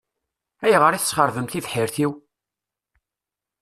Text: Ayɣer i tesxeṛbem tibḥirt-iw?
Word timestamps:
Ayɣer 0.65 0.93
i 0.93 0.99
tesxeṛbem 1.01 1.47
tibḥirt-iw? 1.47 2.11